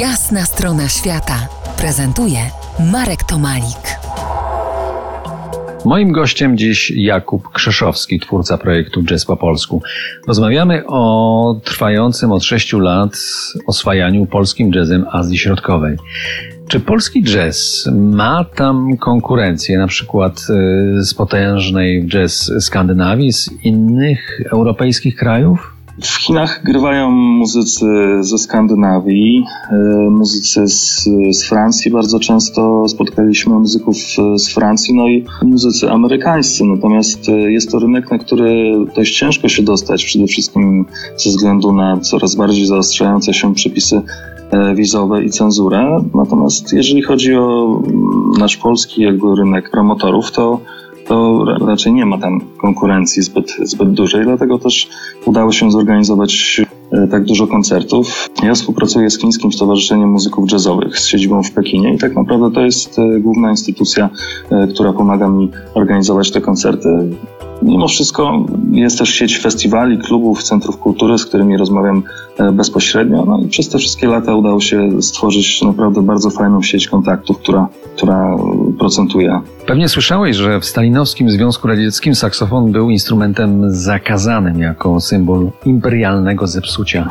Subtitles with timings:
[0.00, 1.48] Jasna strona świata
[1.78, 2.38] prezentuje
[2.92, 3.98] Marek Tomalik.
[5.84, 9.82] Moim gościem dziś Jakub Krzeszowski, twórca projektu Jazz po polsku.
[10.28, 13.16] Rozmawiamy o trwającym od sześciu lat
[13.66, 15.96] oswajaniu polskim jazzem Azji Środkowej.
[16.68, 20.46] Czy polski jazz ma tam konkurencję, na przykład
[20.98, 25.75] y, z potężnej jazz Skandynawii, z innych europejskich krajów?
[26.02, 27.86] W Chinach grywają muzycy
[28.20, 29.76] ze Skandynawii, e,
[30.10, 31.90] muzycy z, z, Francji.
[31.90, 36.64] Bardzo często spotkaliśmy muzyków e, z Francji, no i muzycy amerykańscy.
[36.64, 41.72] Natomiast e, jest to rynek, na który dość ciężko się dostać, przede wszystkim ze względu
[41.72, 44.00] na coraz bardziej zaostrzające się przepisy
[44.74, 46.04] wizowe i cenzurę.
[46.14, 50.60] Natomiast jeżeli chodzi o mm, nasz polski jakby rynek promotorów, to
[51.08, 54.88] to raczej nie ma tam konkurencji zbyt, zbyt dużej, dlatego też
[55.24, 58.30] udało się zorganizować e, tak dużo koncertów.
[58.42, 62.60] Ja współpracuję z Chińskim Stowarzyszeniem Muzyków Jazzowych z siedzibą w Pekinie i tak naprawdę to
[62.60, 64.10] jest e, główna instytucja,
[64.50, 66.88] e, która pomaga mi organizować te koncerty.
[67.62, 72.02] Mimo wszystko jest też sieć festiwali, klubów, centrów kultury, z którymi rozmawiam
[72.52, 73.24] bezpośrednio.
[73.24, 77.68] No i przez te wszystkie lata udało się stworzyć naprawdę bardzo fajną sieć kontaktów, która,
[77.96, 78.36] która
[78.78, 79.40] procentuje.
[79.66, 87.08] Pewnie słyszałeś, że w Stalinowskim Związku Radzieckim saksofon był instrumentem zakazanym jako symbol imperialnego zepsucia.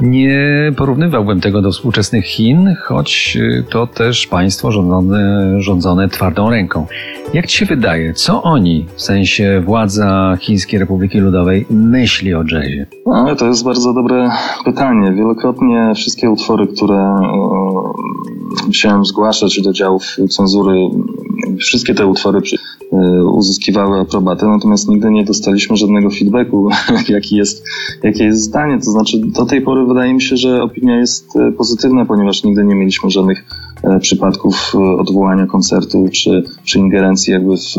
[0.00, 6.86] Nie porównywałbym tego do współczesnych Chin, choć y, to też państwo rządzone, rządzone twardą ręką.
[7.34, 12.86] Jak ci się wydaje, co oni, w sensie władza Chińskiej Republiki Ludowej, myśli o jazzie?
[13.06, 14.30] No, to jest bardzo dobre
[14.64, 15.12] pytanie.
[15.12, 17.16] Wielokrotnie wszystkie utwory, które
[18.66, 20.88] musiałem zgłaszać do działów cenzury,
[21.56, 22.40] wszystkie te utwory
[22.94, 26.68] E, uzyskiwały aprobatę, natomiast nigdy nie dostaliśmy żadnego feedbacku,
[27.08, 27.64] jaki jest,
[28.02, 28.78] jakie jest zdanie.
[28.78, 32.64] To znaczy, do tej pory wydaje mi się, że opinia jest e, pozytywna, ponieważ nigdy
[32.64, 33.44] nie mieliśmy żadnych
[33.84, 37.74] e, przypadków odwołania koncertu czy, czy ingerencji jakby w,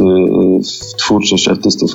[0.64, 1.92] w twórczość artystów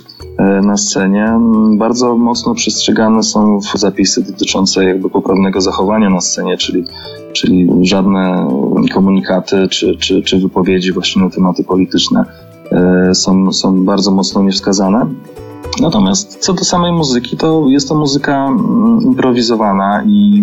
[0.63, 1.41] na scenie.
[1.79, 6.85] Bardzo mocno przestrzegane są zapisy dotyczące jakby poprawnego zachowania na scenie, czyli,
[7.33, 8.49] czyli żadne
[8.95, 12.25] komunikaty czy, czy, czy wypowiedzi właśnie na tematy polityczne
[12.73, 15.07] E, są, są bardzo mocno niewskazane.
[15.81, 20.43] Natomiast co do samej muzyki, to jest to muzyka mm, improwizowana i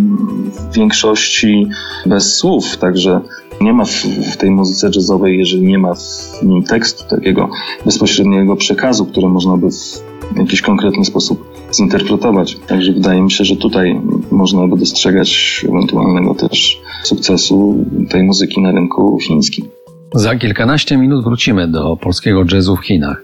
[0.71, 1.67] w większości
[2.05, 3.21] bez słów, także
[3.61, 3.91] nie ma w,
[4.33, 7.49] w, tej muzyce jazzowej, jeżeli nie ma w nim tekstu, takiego
[7.85, 12.57] bezpośredniego przekazu, który można by w jakiś konkretny sposób zinterpretować.
[12.67, 14.01] Także wydaje mi się, że tutaj
[14.31, 19.65] można by dostrzegać ewentualnego też sukcesu tej muzyki na rynku chińskim.
[20.13, 23.23] Za kilkanaście minut wrócimy do polskiego jazzu w Chinach.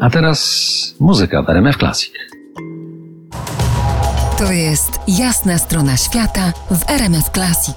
[0.00, 2.12] A teraz muzyka w RMF Classic.
[4.38, 7.76] To jest jasna strona świata w RMF Classic.